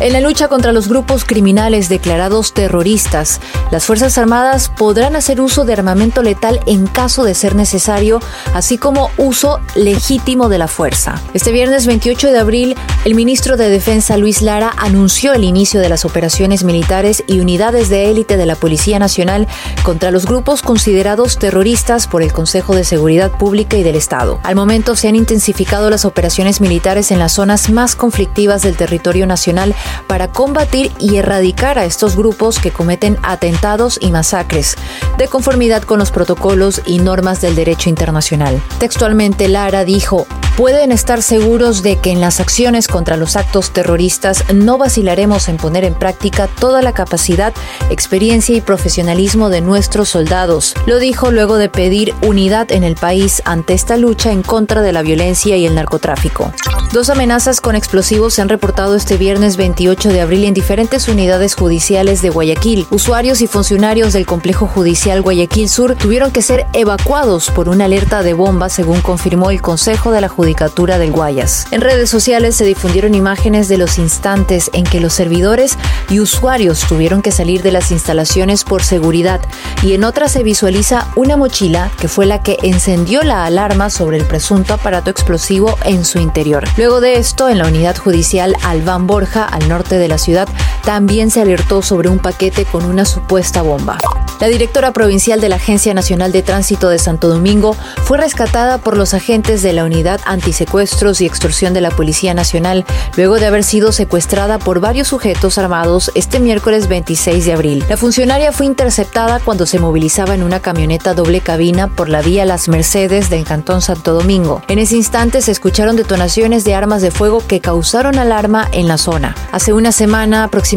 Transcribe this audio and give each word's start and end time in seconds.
En 0.00 0.14
la 0.14 0.20
lucha 0.22 0.48
contra 0.48 0.72
los 0.72 0.88
grupos 0.88 1.26
criminales 1.26 1.90
declarados 1.90 2.54
terroristas, 2.54 3.38
las 3.70 3.84
Fuerzas 3.84 4.16
Armadas 4.16 4.70
podrán 4.74 5.14
hacer 5.14 5.42
uso 5.42 5.66
de 5.66 5.74
armamento 5.74 6.22
letal 6.22 6.58
en 6.64 6.86
caso 6.86 7.22
de 7.22 7.34
ser 7.34 7.54
necesario, 7.54 8.18
así 8.54 8.78
como 8.78 9.10
uso 9.18 9.60
legítimo 9.74 10.48
de 10.48 10.56
la 10.56 10.68
fuerza. 10.68 11.20
Este 11.34 11.52
viernes 11.52 11.86
28 11.86 12.32
de 12.32 12.38
abril, 12.38 12.76
el 13.04 13.14
ministro 13.14 13.58
de 13.58 13.68
Defensa 13.68 14.16
Luis 14.16 14.40
Lara 14.40 14.72
anunció 14.78 15.34
el 15.34 15.44
inicio 15.44 15.80
de 15.80 15.90
las 15.90 16.06
operaciones 16.06 16.64
militares 16.64 17.22
y 17.26 17.40
unidades 17.40 17.90
de 17.90 18.10
élite 18.10 18.38
de 18.38 18.46
la 18.46 18.56
Policía 18.56 18.98
Nacional 18.98 19.48
contra 19.82 20.10
los 20.10 20.24
grupos 20.24 20.62
considerados 20.62 21.38
terroristas 21.38 22.06
por 22.06 22.22
el 22.22 22.32
Consejo 22.32 22.74
de 22.74 22.84
Seguridad 22.84 23.32
Pública 23.32 23.76
y 23.76 23.82
del 23.82 23.96
Estado. 23.96 24.40
Al 24.44 24.56
momento 24.56 24.96
se 24.96 25.08
han 25.08 25.16
intensificado 25.16 25.90
las 25.90 26.06
operaciones 26.06 26.62
militares 26.62 27.10
en 27.10 27.18
las 27.18 27.32
zonas 27.32 27.68
más 27.68 27.96
conflictivas 27.96 28.62
del 28.62 28.78
territorio 28.78 29.26
nacional 29.26 29.74
para 30.06 30.32
combatir 30.32 30.92
y 30.98 31.16
erradicar 31.16 31.78
a 31.78 31.84
estos 31.84 32.16
grupos 32.16 32.58
que 32.58 32.70
cometen 32.70 33.18
atentados 33.22 33.98
y 34.00 34.10
masacres, 34.10 34.76
de 35.18 35.28
conformidad 35.28 35.82
con 35.82 35.98
los 35.98 36.10
protocolos 36.10 36.82
y 36.86 36.98
normas 36.98 37.40
del 37.40 37.54
derecho 37.54 37.88
internacional. 37.88 38.60
Textualmente, 38.78 39.48
Lara 39.48 39.84
dijo, 39.84 40.26
pueden 40.60 40.92
estar 40.92 41.22
seguros 41.22 41.82
de 41.82 41.96
que 41.96 42.10
en 42.10 42.20
las 42.20 42.38
acciones 42.38 42.86
contra 42.86 43.16
los 43.16 43.36
actos 43.36 43.70
terroristas 43.70 44.44
no 44.52 44.76
vacilaremos 44.76 45.48
en 45.48 45.56
poner 45.56 45.84
en 45.84 45.94
práctica 45.94 46.48
toda 46.48 46.82
la 46.82 46.92
capacidad, 46.92 47.54
experiencia 47.88 48.54
y 48.54 48.60
profesionalismo 48.60 49.48
de 49.48 49.62
nuestros 49.62 50.10
soldados. 50.10 50.74
Lo 50.84 50.98
dijo 50.98 51.30
luego 51.30 51.56
de 51.56 51.70
pedir 51.70 52.14
unidad 52.20 52.72
en 52.72 52.84
el 52.84 52.96
país 52.96 53.40
ante 53.46 53.72
esta 53.72 53.96
lucha 53.96 54.32
en 54.32 54.42
contra 54.42 54.82
de 54.82 54.92
la 54.92 55.00
violencia 55.00 55.56
y 55.56 55.64
el 55.64 55.74
narcotráfico. 55.74 56.52
Dos 56.92 57.08
amenazas 57.08 57.62
con 57.62 57.74
explosivos 57.74 58.34
se 58.34 58.42
han 58.42 58.50
reportado 58.50 58.96
este 58.96 59.16
viernes 59.16 59.56
28 59.56 60.10
de 60.10 60.20
abril 60.20 60.44
en 60.44 60.52
diferentes 60.52 61.08
unidades 61.08 61.54
judiciales 61.54 62.20
de 62.20 62.28
Guayaquil. 62.28 62.86
Usuarios 62.90 63.40
y 63.40 63.46
funcionarios 63.46 64.12
del 64.12 64.26
complejo 64.26 64.66
judicial 64.66 65.22
Guayaquil 65.22 65.70
Sur 65.70 65.94
tuvieron 65.94 66.32
que 66.32 66.42
ser 66.42 66.66
evacuados 66.74 67.50
por 67.50 67.70
una 67.70 67.86
alerta 67.86 68.22
de 68.22 68.34
bomba, 68.34 68.68
según 68.68 69.00
confirmó 69.00 69.50
el 69.50 69.62
Consejo 69.62 70.10
de 70.10 70.20
la 70.20 70.28
Judicatura 70.28 70.49
del 70.50 71.12
Guayas. 71.12 71.66
En 71.70 71.80
redes 71.80 72.10
sociales 72.10 72.56
se 72.56 72.64
difundieron 72.64 73.14
imágenes 73.14 73.68
de 73.68 73.78
los 73.78 73.98
instantes 73.98 74.70
en 74.72 74.84
que 74.84 75.00
los 75.00 75.12
servidores 75.12 75.78
y 76.08 76.18
usuarios 76.18 76.80
tuvieron 76.88 77.22
que 77.22 77.30
salir 77.30 77.62
de 77.62 77.70
las 77.70 77.92
instalaciones 77.92 78.64
por 78.64 78.82
seguridad 78.82 79.40
y 79.82 79.92
en 79.92 80.02
otras 80.02 80.32
se 80.32 80.42
visualiza 80.42 81.06
una 81.14 81.36
mochila 81.36 81.90
que 82.00 82.08
fue 82.08 82.26
la 82.26 82.42
que 82.42 82.58
encendió 82.62 83.22
la 83.22 83.44
alarma 83.44 83.90
sobre 83.90 84.16
el 84.16 84.24
presunto 84.24 84.74
aparato 84.74 85.08
explosivo 85.08 85.78
en 85.84 86.04
su 86.04 86.18
interior. 86.18 86.64
Luego 86.76 87.00
de 87.00 87.14
esto, 87.14 87.48
en 87.48 87.58
la 87.58 87.68
unidad 87.68 87.96
judicial 87.96 88.56
Albán 88.62 89.06
Borja, 89.06 89.44
al 89.44 89.68
norte 89.68 89.98
de 89.98 90.08
la 90.08 90.18
ciudad, 90.18 90.48
también 90.84 91.30
se 91.30 91.40
alertó 91.40 91.82
sobre 91.82 92.08
un 92.08 92.18
paquete 92.18 92.64
con 92.64 92.84
una 92.84 93.04
supuesta 93.04 93.62
bomba. 93.62 93.98
La 94.40 94.48
directora 94.48 94.92
provincial 94.92 95.38
de 95.42 95.50
la 95.50 95.56
Agencia 95.56 95.92
Nacional 95.92 96.32
de 96.32 96.42
Tránsito 96.42 96.88
de 96.88 96.98
Santo 96.98 97.28
Domingo 97.28 97.76
fue 98.04 98.16
rescatada 98.16 98.78
por 98.78 98.96
los 98.96 99.12
agentes 99.12 99.60
de 99.60 99.74
la 99.74 99.84
Unidad 99.84 100.18
Antisecuestros 100.24 101.20
y 101.20 101.26
Extorsión 101.26 101.74
de 101.74 101.82
la 101.82 101.90
Policía 101.90 102.32
Nacional 102.32 102.86
luego 103.16 103.38
de 103.38 103.46
haber 103.46 103.64
sido 103.64 103.92
secuestrada 103.92 104.58
por 104.58 104.80
varios 104.80 105.08
sujetos 105.08 105.58
armados 105.58 106.10
este 106.14 106.40
miércoles 106.40 106.88
26 106.88 107.44
de 107.44 107.52
abril. 107.52 107.84
La 107.90 107.98
funcionaria 107.98 108.50
fue 108.50 108.64
interceptada 108.64 109.40
cuando 109.40 109.66
se 109.66 109.78
movilizaba 109.78 110.34
en 110.34 110.42
una 110.42 110.60
camioneta 110.60 111.12
doble 111.12 111.42
cabina 111.42 111.88
por 111.88 112.08
la 112.08 112.22
vía 112.22 112.46
Las 112.46 112.68
Mercedes 112.68 113.28
del 113.28 113.44
Cantón 113.44 113.82
Santo 113.82 114.14
Domingo. 114.14 114.62
En 114.68 114.78
ese 114.78 114.96
instante 114.96 115.42
se 115.42 115.52
escucharon 115.52 115.96
detonaciones 115.96 116.64
de 116.64 116.74
armas 116.74 117.02
de 117.02 117.10
fuego 117.10 117.42
que 117.46 117.60
causaron 117.60 118.18
alarma 118.18 118.68
en 118.72 118.88
la 118.88 118.96
zona. 118.96 119.34
Hace 119.52 119.74
una 119.74 119.92
semana 119.92 120.44
aproximadamente, 120.44 120.69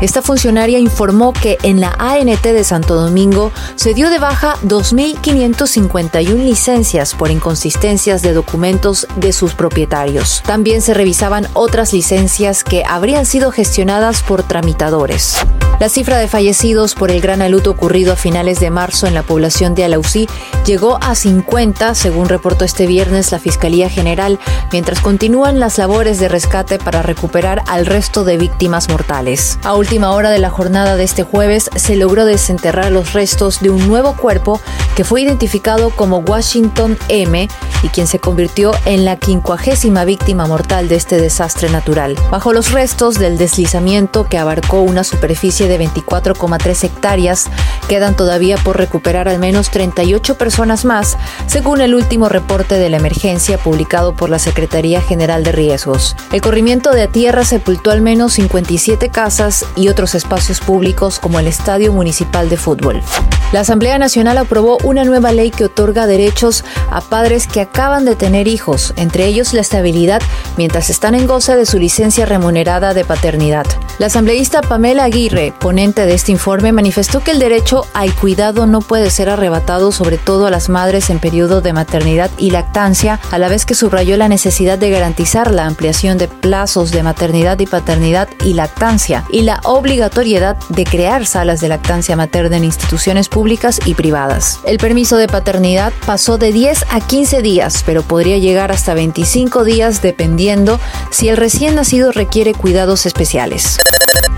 esta 0.00 0.22
funcionaria 0.22 0.78
informó 0.78 1.32
que 1.32 1.58
en 1.62 1.80
la 1.80 1.94
ANT 1.98 2.42
de 2.42 2.64
Santo 2.64 2.94
Domingo 2.94 3.52
se 3.76 3.94
dio 3.94 4.10
de 4.10 4.18
baja 4.18 4.56
2.551 4.64 6.44
licencias 6.44 7.14
por 7.14 7.30
inconsistencias 7.30 8.22
de 8.22 8.32
documentos 8.32 9.06
de 9.16 9.32
sus 9.32 9.54
propietarios. 9.54 10.42
También 10.44 10.82
se 10.82 10.94
revisaban 10.94 11.46
otras 11.54 11.92
licencias 11.92 12.64
que 12.64 12.84
habrían 12.86 13.26
sido 13.26 13.50
gestionadas 13.50 14.22
por 14.22 14.42
tramitadores. 14.42 15.36
La 15.78 15.88
cifra 15.88 16.18
de 16.18 16.28
fallecidos 16.28 16.94
por 16.94 17.10
el 17.10 17.20
gran 17.20 17.40
aluto 17.40 17.70
ocurrido 17.70 18.12
a 18.12 18.16
finales 18.16 18.60
de 18.60 18.70
marzo 18.70 19.06
en 19.06 19.14
la 19.14 19.22
población 19.22 19.74
de 19.74 19.84
Alausí 19.84 20.28
llegó 20.66 20.98
a 21.00 21.14
50, 21.14 21.94
según 21.94 22.28
reportó 22.28 22.64
este 22.64 22.86
viernes 22.86 23.32
la 23.32 23.38
Fiscalía 23.38 23.88
General, 23.88 24.38
mientras 24.72 25.00
continúan 25.00 25.58
las 25.58 25.78
labores 25.78 26.20
de 26.20 26.28
rescate 26.28 26.78
para 26.78 27.02
recuperar 27.02 27.62
al 27.66 27.86
resto 27.86 28.24
de 28.24 28.36
víctimas 28.36 28.90
mortales. 28.90 29.58
A 29.62 29.74
última 29.74 30.12
hora 30.12 30.30
de 30.30 30.38
la 30.38 30.50
jornada 30.50 30.96
de 30.96 31.04
este 31.04 31.22
jueves 31.22 31.70
se 31.74 31.96
logró 31.96 32.24
desenterrar 32.26 32.92
los 32.92 33.14
restos 33.14 33.60
de 33.60 33.70
un 33.70 33.86
nuevo 33.88 34.16
cuerpo 34.16 34.60
que 34.94 35.04
fue 35.04 35.22
identificado 35.22 35.90
como 35.90 36.18
Washington 36.18 36.98
M 37.08 37.48
y 37.82 37.88
quien 37.88 38.06
se 38.06 38.18
convirtió 38.18 38.72
en 38.84 39.04
la 39.04 39.16
quincuagésima 39.16 40.04
víctima 40.04 40.46
mortal 40.46 40.88
de 40.88 40.96
este 40.96 41.18
desastre 41.18 41.70
natural. 41.70 42.16
Bajo 42.30 42.52
los 42.52 42.72
restos 42.72 43.18
del 43.18 43.38
deslizamiento 43.38 44.26
que 44.28 44.38
abarcó 44.38 44.80
una 44.82 45.04
superficie 45.04 45.59
de 45.68 45.78
24,3 45.78 46.84
hectáreas, 46.84 47.48
quedan 47.88 48.16
todavía 48.16 48.56
por 48.58 48.78
recuperar 48.78 49.28
al 49.28 49.38
menos 49.38 49.70
38 49.70 50.36
personas 50.36 50.84
más, 50.84 51.16
según 51.46 51.80
el 51.80 51.94
último 51.94 52.28
reporte 52.28 52.76
de 52.76 52.90
la 52.90 52.98
emergencia 52.98 53.58
publicado 53.58 54.14
por 54.14 54.30
la 54.30 54.38
Secretaría 54.38 55.00
General 55.00 55.42
de 55.42 55.52
Riesgos. 55.52 56.16
El 56.32 56.40
corrimiento 56.40 56.92
de 56.92 57.08
tierra 57.08 57.44
sepultó 57.44 57.90
al 57.90 58.00
menos 58.00 58.34
57 58.34 59.08
casas 59.08 59.66
y 59.76 59.88
otros 59.88 60.14
espacios 60.14 60.60
públicos 60.60 61.18
como 61.18 61.38
el 61.38 61.46
Estadio 61.46 61.92
Municipal 61.92 62.48
de 62.48 62.56
Fútbol. 62.56 63.02
La 63.52 63.60
Asamblea 63.60 63.98
Nacional 63.98 64.38
aprobó 64.38 64.78
una 64.84 65.04
nueva 65.04 65.32
ley 65.32 65.50
que 65.50 65.64
otorga 65.64 66.06
derechos 66.06 66.64
a 66.88 67.00
padres 67.00 67.48
que 67.48 67.60
acaban 67.60 68.04
de 68.04 68.14
tener 68.14 68.46
hijos, 68.46 68.94
entre 68.96 69.26
ellos 69.26 69.52
la 69.54 69.60
estabilidad 69.60 70.22
mientras 70.56 70.88
están 70.88 71.16
en 71.16 71.26
goza 71.26 71.56
de 71.56 71.66
su 71.66 71.78
licencia 71.80 72.26
remunerada 72.26 72.94
de 72.94 73.04
paternidad. 73.04 73.66
La 73.98 74.06
asambleísta 74.06 74.60
Pamela 74.60 75.02
Aguirre, 75.02 75.52
ponente 75.58 76.06
de 76.06 76.14
este 76.14 76.30
informe, 76.30 76.70
manifestó 76.70 77.24
que 77.24 77.32
el 77.32 77.40
derecho 77.40 77.86
al 77.92 78.14
cuidado 78.14 78.66
no 78.66 78.82
puede 78.82 79.10
ser 79.10 79.28
arrebatado 79.28 79.90
sobre 79.90 80.16
todo 80.16 80.46
a 80.46 80.50
las 80.50 80.68
madres 80.68 81.10
en 81.10 81.18
periodo 81.18 81.60
de 81.60 81.72
maternidad 81.72 82.30
y 82.38 82.52
lactancia, 82.52 83.18
a 83.32 83.38
la 83.38 83.48
vez 83.48 83.66
que 83.66 83.74
subrayó 83.74 84.16
la 84.16 84.28
necesidad 84.28 84.78
de 84.78 84.90
garantizar 84.90 85.50
la 85.50 85.66
ampliación 85.66 86.18
de 86.18 86.28
plazos 86.28 86.92
de 86.92 87.02
maternidad 87.02 87.58
y 87.58 87.66
paternidad 87.66 88.28
y 88.44 88.54
lactancia 88.54 89.24
y 89.28 89.42
la 89.42 89.60
obligatoriedad 89.64 90.56
de 90.68 90.84
crear 90.84 91.26
salas 91.26 91.60
de 91.60 91.68
lactancia 91.68 92.14
materna 92.14 92.56
en 92.56 92.64
instituciones 92.64 93.28
públicas 93.40 93.80
y 93.86 93.94
privadas. 93.94 94.60
El 94.64 94.76
permiso 94.76 95.16
de 95.16 95.26
paternidad 95.26 95.94
pasó 96.04 96.36
de 96.36 96.52
10 96.52 96.84
a 96.90 97.00
15 97.00 97.40
días, 97.40 97.82
pero 97.86 98.02
podría 98.02 98.36
llegar 98.36 98.70
hasta 98.70 98.92
25 98.92 99.64
días 99.64 100.02
dependiendo 100.02 100.78
si 101.10 101.30
el 101.30 101.38
recién 101.38 101.74
nacido 101.74 102.12
requiere 102.12 102.52
cuidados 102.52 103.06
especiales. 103.06 103.78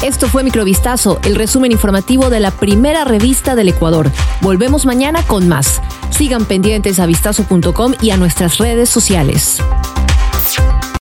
Esto 0.05 0.29
fue 0.29 0.45
Microvistazo, 0.45 1.19
el 1.25 1.35
resumen 1.35 1.73
informativo 1.73 2.31
de 2.31 2.39
la 2.39 2.53
primera 2.53 3.03
revista 3.03 3.57
del 3.57 3.71
Ecuador. 3.71 4.09
Volvemos 4.41 4.87
mañana 4.87 5.25
con 5.25 5.49
más. 5.49 5.81
Sigan 6.11 6.45
pendientes 6.45 7.01
a 7.01 7.07
vistazo.com 7.07 7.95
y 8.01 8.11
a 8.11 8.17
nuestras 8.17 8.59
redes 8.59 8.89
sociales. 8.89 9.59